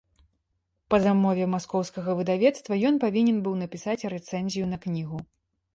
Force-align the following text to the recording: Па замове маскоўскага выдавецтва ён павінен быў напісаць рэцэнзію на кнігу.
Па 0.93 0.97
замове 1.03 1.45
маскоўскага 1.55 2.11
выдавецтва 2.23 2.73
ён 2.93 3.01
павінен 3.05 3.37
быў 3.49 3.55
напісаць 3.65 4.01
рэцэнзію 4.17 4.65
на 4.75 4.83
кнігу. 4.87 5.17